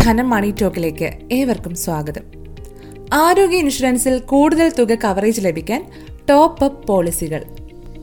ധനം 0.00 0.30
മണി 0.30 0.54
ടോക്കിലേക്ക് 0.62 1.12
ഏവർക്കും 1.32 1.74
സ്വാഗതം. 1.74 2.22
ആരോഗ്യ 3.12 3.56
ഇൻഷുറൻസിൽ 3.56 4.18
കൂടുതൽ 4.18 4.72
തുക 4.78 4.94
കവറേജ് 4.94 5.44
ലഭിക്കാൻ 5.44 5.90
ടോപ്പ് 6.30 6.64
അപ്പ് 6.64 6.86
പോളിസികൾ. 6.86 7.44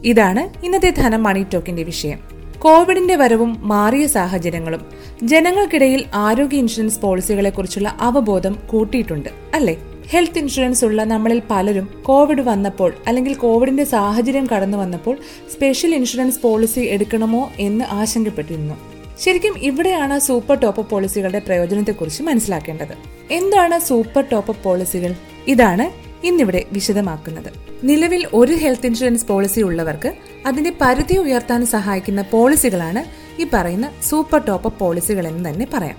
ഇതാണ് 0.06 0.66
ഇന്നത്തെ 0.66 0.90
ധനം 0.90 1.24
മണി 1.24 1.46
ടോക്കിന്റെ 1.54 1.84
വിഷയം. 1.84 2.20
കോവിഡിന്റെ 2.60 3.16
വരവും 3.16 3.68
മാറിയ 3.68 4.08
സാഹചര്യങ്ങളും 4.08 4.86
ജനങ്ങൾക്കിടയിൽ 5.24 6.06
ആരോഗ്യ 6.14 6.58
ഇൻഷുറൻസ് 6.58 7.00
പോളിസികളെക്കുറിച്ചുള്ള 7.00 7.98
അവബോധം 8.00 8.60
കൂട്ടിയിട്ടുണ്ട് 8.68 9.30
അല്ലേ? 9.54 9.78
ഹെൽത്ത് 10.10 10.40
ഇൻഷുറൻസ് 10.40 10.86
ഉള്ള 10.86 11.04
നമ്മളിൽ 11.04 11.42
പലരും 11.50 11.90
കോവിഡ് 12.04 12.42
വന്നപ്പോൾ 12.42 12.94
അല്ലെങ്കിൽ 13.08 13.34
കോവിഡിന്റെ 13.34 13.84
സാഹചര്യം 13.84 14.48
കടന്നു 14.56 14.78
വന്നപ്പോൾ 14.78 15.18
സ്പെഷ്യൽ 15.54 15.96
ഇൻഷുറൻസ് 15.96 16.42
പോളിസി 16.42 16.80
എടുക്കണമോ 16.80 17.52
എന്ന് 17.60 17.86
ആശങ്കപ്പെട്ടിരുന്നു. 17.88 18.91
ശരിക്കും 19.22 19.58
ഇവിടെയാണ് 19.58 20.20
സൂപ്പർ 20.20 20.60
ടോപ്പ് 20.60 20.90
പോളിസികളുടെ 20.90 21.40
പ്രയോജനത്തെക്കുറിച്ച് 21.40 22.24
മനസ്സിലാക്കേണ്ടത്. 22.24 22.94
എന്താണ് 23.32 23.80
സൂപ്പർ 23.80 24.24
ടോപ്പ് 24.32 24.56
പോളിസികൾ? 24.64 25.16
ഇതാണ് 25.48 26.12
ഇന്നിവിടെ 26.26 26.66
വിശദമാക്കുന്നത്. 26.72 27.54
നിലവിൽ 27.84 28.28
ഒരു 28.34 28.54
ഹെൽത്ത് 28.54 28.86
ഇൻഷുറൻസ് 28.86 29.26
പോളിസി 29.26 29.62
ഉള്ളവർക്ക് 29.62 30.14
അതിന്റെ 30.46 30.74
പരിധി 30.82 31.18
ഉയർത്താൻ 31.18 31.66
സഹായിക്കുന്ന 31.66 32.22
പോളിസികളാണ് 32.22 33.06
ഈ 33.42 33.48
പറയുന്ന 33.54 33.92
സൂപ്പർ 34.10 34.46
ടോപ്പ് 34.46 34.74
പോളിസികൾ 34.80 35.28
എന്ന് 35.28 35.50
തന്നെ 35.50 35.68
പറയാം. 35.74 35.98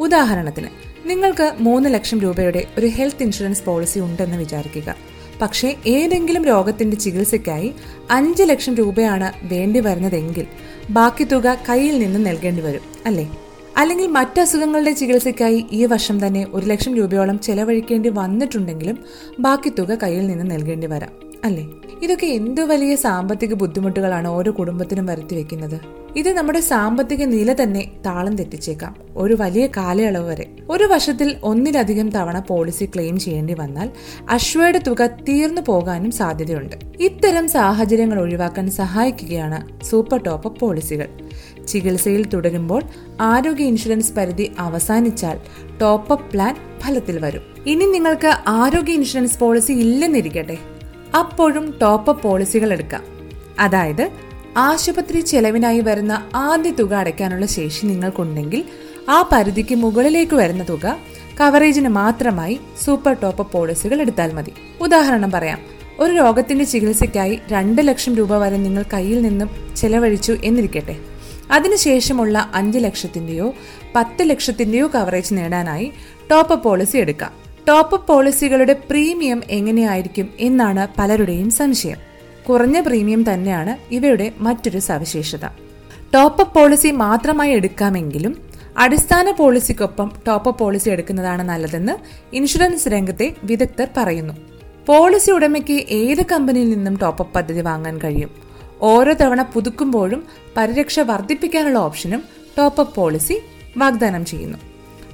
ഉദാഹരണത്തിന് 0.00 0.68
നിങ്ങൾക്ക് 1.08 1.52
മൂന്ന് 1.58 1.94
ലക്ഷം 1.94 2.20
രൂപയുടെ 2.20 2.66
ഒരു 2.78 2.86
ഹെൽത്ത് 2.86 3.22
ഇൻഷുറൻസ് 3.22 3.64
പോളിസി 3.64 3.98
ഉണ്ടെന്ന് 3.98 4.36
വിചാരിക്കുക. 4.36 4.94
പക്ഷേ 5.42 5.76
ഏതെങ്കിലും 5.86 6.44
രോഗത്തിന്റെ 6.44 6.96
ചികിത്സയ്ക്കായി 6.96 7.74
അഞ്ച് 8.10 8.42
ലക്ഷം 8.42 8.74
രൂപയാണ് 8.74 9.32
വേണ്ടി 9.42 9.80
വരുന്നതെങ്കിൽ 9.80 10.46
ബാക്കി 10.90 11.24
തുക 11.24 11.54
കയ്യിൽ 11.68 11.98
നിന്ന് 11.98 12.26
നൽകേണ്ടി 12.26 12.62
വരും 12.62 12.80
അല്ലേ? 13.06 13.32
അല്ലെങ്കിൽ 13.76 14.06
മറ്റ് 14.06 14.40
അസുഖങ്ങളുടെ 14.40 14.92
ചികിത്സയ്ക്കായി 14.92 15.66
ഈ 15.72 15.84
വർഷം 15.84 16.26
തന്നെ 16.26 16.46
ഒരു 16.52 16.66
ലക്ഷം 16.66 16.96
രൂപയോളം 16.96 17.40
ചെലവഴിക്കേണ്ടി 17.40 18.08
വന്നിട്ടുണ്ടെങ്കിലും 18.08 19.04
ബാക്കി 19.40 19.68
തുക 19.68 19.94
കയ്യിൽ 19.94 20.26
നിന്ന് 20.26 20.50
നൽകേണ്ടി 20.50 20.86
വരാം. 20.86 21.29
അല്ലേ? 21.44 21.66
ഇതൊക്കെ 22.02 22.26
എന്ത് 22.26 22.60
വലിയ 22.60 22.96
സാമ്പത്തിക 22.96 23.54
ബുദ്ധിമുട്ടുകളാണ് 23.54 24.28
ഓരോ 24.28 24.52
കുടുംബത്തിനും 24.52 25.06
വരുത്തി 25.06 25.36
വെക്കുന്നത്? 25.36 25.80
ഇത് 26.16 26.32
നമ്മുടെ 26.32 26.60
സാമ്പത്തിക 26.60 27.24
നില 27.24 27.52
തന്നെ 27.62 27.90
താളം 28.06 28.36
തെറ്റിച്ചേക്കാം. 28.36 28.96
ഒരു 29.16 29.34
വലിയ 29.34 29.66
കാലയളവ് 29.66 30.28
വരെ. 30.28 30.56
ഒരു 30.70 30.84
വർഷത്തിൽ 30.84 31.36
ഒന്നിലധികം 31.42 32.10
തവണ 32.10 32.38
പോളിസി 32.38 32.84
ക്ലെയിം 32.84 33.18
ചെയ്യേണ്ടി 33.18 33.54
വന്നാൽ 33.54 33.90
അശ്വയുടെ 34.30 34.78
തുക 34.78 35.06
തീർന്നു 35.06 35.60
പോകാനും 35.60 36.10
സാധ്യതയുണ്ട്. 36.10 36.76
ഇത്തരം 37.00 37.48
സാഹചര്യങ്ങൾ 37.48 38.20
ഒഴിവാക്കാൻ 38.20 38.70
സഹായിക്കുകയാണ് 38.70 39.84
സൂപ്പർ 39.84 40.22
ടോപ്പ് 40.22 40.60
പോളിസികൾ. 40.60 41.08
ചികിത്സയിൽ 41.68 42.26
തുടരുമ്പോൾ 42.26 42.82
ആരോഗ്യ 43.20 43.64
ഇൻഷുറൻസ് 43.64 44.12
പരിധി 44.12 44.52
അവസാനിച്ചാൽ 44.58 45.38
ടോപ്പ് 45.80 46.20
പ്ലാൻ 46.20 46.56
ഫലത്തിൽ 46.80 47.18
വരും. 47.18 47.42
ഇനി 47.66 47.84
നിങ്ങൾക്ക് 47.84 48.32
ആരോഗ്യ 48.48 48.92
ഇൻഷുറൻസ് 48.92 49.38
പോളിസി 49.38 49.72
ഇല്ലെന്നിരിക്കട്ടെ. 49.72 50.58
അപ്പോഴും 51.18 51.78
ടോപ്പ് 51.82 52.10
അപ്പ് 52.10 52.22
പോളിസികൾ 52.22 52.72
എടുക്കാം. 52.72 53.04
അതായത് 53.58 54.10
ആശുപത്രി 54.56 55.20
ചെലവിനായി 55.20 55.80
വരുന്ന 55.80 56.26
ആദ്യ 56.34 56.70
തുക 56.70 56.94
അടയ്ക്കാനുള്ള 56.94 57.46
ശേഷി 57.46 57.86
നിങ്ങൾക്കുണ്ടെങ്കിൽ 57.86 58.64
ആ 59.08 59.28
പരിധിക്ക് 59.32 59.74
മുകളിലേക്ക് 59.74 60.34
വരുന്ന 60.34 60.66
തുക 60.68 60.96
കവറേജിന് 61.40 61.88
മാത്രമായി 61.88 62.60
സൂപ്പർ 62.84 63.16
ടോപ്പ് 63.22 63.52
പോളിസികൾ 63.52 64.00
എടുത്താൽ 64.00 64.32
മതി. 64.32 64.52
ഉദാഹരണം 64.80 65.30
പറയാം 65.30 65.58
ഒരു 66.00 66.12
രോഗത്തിന്റെ 66.12 66.64
ചികിത്സയ്ക്കായി 66.64 67.40
രണ്ട് 67.48 67.88
ലക്ഷം 67.88 68.16
രൂപ 68.16 68.36
വരെ 68.36 68.56
നിങ്ങൾ 68.56 68.84
കയ്യിൽ 68.92 69.22
നിന്നും 69.22 69.50
ചെലവഴിച്ചു 69.76 70.36
എന്നിരിക്കട്ടെ. 70.44 70.96
അതിനുശേഷമുള്ള 71.50 72.50
അഞ്ച് 72.54 72.78
ലക്ഷത്തിന്റെയോ 72.78 73.54
പത്ത് 73.96 74.30
ലക്ഷത്തിന്റെയോ 74.30 74.90
കവറേജ് 74.94 75.34
നേടാനായി 75.34 75.92
ടോപ്പ് 76.30 76.62
പോളിസി 76.62 76.96
എടുക്കാം. 76.96 77.39
ടോപ്പ് 77.70 78.06
പോളിസികളുടെ 78.06 78.72
പ്രീമിയം 78.72 79.42
എങ്ങനെയായിരിക്കും 79.50 80.28
എന്നാണ് 80.38 80.88
പലരുടെയും 80.98 81.50
സംശയം. 81.50 81.96
കുറഞ്ഞ 82.48 82.80
പ്രീമിയം 82.80 83.32
തന്നെയാണ് 83.32 83.94
ഇവയുടെ 83.94 84.32
മറ്റൊരു 84.38 84.78
സവിശേഷത. 84.78 85.44
ടോപ്പ് 86.14 86.54
പോളിസി 86.54 86.90
മാത്രമായി 86.90 87.52
എടുക്കാമെങ്കിലും 87.52 88.42
അടിസ്ഥാന 88.78 89.30
പോളിസിക്കൊപ്പം 89.30 90.12
ടോപ്പ് 90.28 90.58
പോളിസി 90.58 90.90
എടുക്കുന്നതാണ് 90.90 91.42
നല്ലതെന്ന് 91.42 91.92
ഇൻഷുറൻസ് 92.36 92.88
രംഗത്തെ 92.88 93.36
വിദഗ്ധർ 93.44 93.88
പറയുന്നു. 93.96 94.34
പോളിസി 94.86 95.30
ഉടമയ്ക്ക് 95.30 95.86
ഏത് 95.88 96.22
കമ്പനിയിൽ 96.32 96.70
നിന്നും 96.70 96.96
ടോപ്പ് 96.96 97.26
പദ്ധതി 97.34 97.60
വാങ്ങാൻ 97.60 97.98
കഴിയും? 97.98 98.30
ഓരോ 98.80 99.12
തവണ 99.12 99.42
പുതുക്കുമ്പോഴും 99.42 100.24
പരിരക്ഷ 100.56 101.00
വർദ്ധിപ്പിക്കാനുള്ള 101.00 101.78
ഓപ്ഷനും 101.78 102.24
ടോപ്പ് 102.58 102.94
പോളിസി 102.94 103.38
വാഗ്ദാനം 103.76 104.24
ചെയ്യുന്നു. 104.24 104.58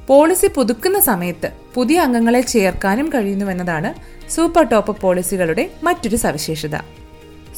പോളിസി 0.07 0.47
പുതുക്കുന്ന 0.47 1.01
സമയത്ത് 1.01 1.66
പുതിയ 1.77 2.01
അംഗങ്ങളെ 2.01 2.41
ചേർക്കാനും 2.41 3.09
കഴിയുന്നുവെന്നതാണ് 3.09 3.91
സൂപ്പർ 4.31 4.65
ടോപ്പ് 4.65 5.01
പോളിസികളുടെ 5.01 5.71
മറ്റൊരു 5.83 6.17
സവിശേഷത. 6.17 6.77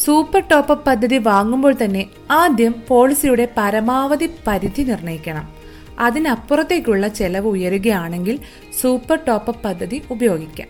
സൂപ്പർ 0.04 0.42
ടോപ്പ് 0.50 0.84
പദ്ധതി 0.84 1.18
വാങ്ങുമ്പോൾ 1.18 1.74
തന്നെ 1.84 2.06
ആദ്യം 2.30 2.74
പോളിസിയുടെ 2.88 3.48
പരമാവധി 3.56 4.28
പരിധി 4.46 4.82
നിർണയിക്കണം. 4.82 5.46
അതിനപ്പുറത്തേക്കുള്ള 5.98 7.08
ചെലവ് 7.08 7.48
ഉയരുകയാണെങ്കിൽ 7.48 8.38
സൂപ്പർ 8.80 9.18
ടോപ്പ് 9.28 9.56
പദ്ധതി 9.64 10.02
ഉപയോഗിക്കാം. 10.10 10.68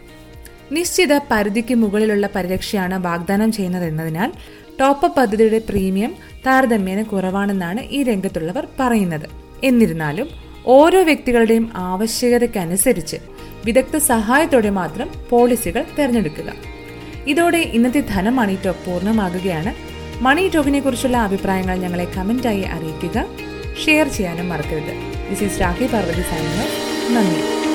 നിശ്ചിത 0.73 1.19
പരിധിക്ക് 1.31 1.75
മുകളിലുള്ള 1.75 2.29
പരിരക്ഷയാണ് 2.35 3.05
വാഗ്ദാനം 3.05 3.53
ചെയ്യുന്നതെന്നതിനാൽ 3.53 4.33
ടോപ്പ് 4.81 5.13
പദ്ധതിയുടെ 5.17 5.59
പ്രീമിയം 5.59 6.13
താരതമ്യേന 6.47 7.03
കുറവാണെന്നാണ് 7.03 7.81
ഈ 7.81 8.03
രംഗത്തുള്ളവർ 8.03 8.69
പറയുന്നത്. 8.81 9.29
എന്നിരുന്നാലും 9.65 10.29
ഓരോ 10.67 11.03
വ്യക്തികളുടെയും 11.03 11.71
ആവശ്യകതയ്ക്കനുസരിച്ച് 11.75 13.38
വിദഗ്ധ 13.65 13.97
സഹായത്തോടെ 13.97 14.71
മാത്രം 14.71 15.11
പോളിസികൾ 15.31 15.85
തിരഞ്ഞെടുക്കുക. 15.99 16.53
ഇതോടെ 17.27 17.59
ഇന്നത്തെ 17.59 18.01
ധനം 18.01 18.37
മണി 18.37 18.59
ടോക്ക് 18.67 18.91
പൂർണമാകുകയാണ്. 18.91 19.75
മണി 20.23 20.51
ടോക്കിനെ 20.55 20.81
കുറിച്ചുള്ള 20.81 21.17
അഭിപ്രായങ്ങൾ 21.17 21.79
ഞങ്ങളെ 21.79 22.05
കമന്റായി 22.05 22.61
അറിയിക്കുക. 22.61 23.27
ഷെയർ 23.85 24.09
ചെയ്യാനും 24.09 24.49
മറക്കരുത്. 24.49 25.29
ദിസ് 25.31 25.45
ഈസ് 25.45 25.61
രാഖി 25.61 25.87
പാർവതി 25.87 26.23
സാനിമ 26.23 26.67
നന്ദി. 27.11 27.69